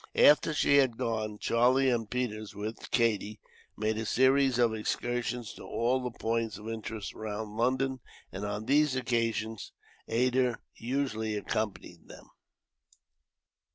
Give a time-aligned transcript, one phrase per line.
[0.17, 3.39] After she had gone, Charlie and Peters, with Katie,
[3.77, 7.99] made a series of excursions to all the points of interest, round London;
[8.31, 9.71] and on these occasions
[10.07, 12.25] Ada usually accompanied them.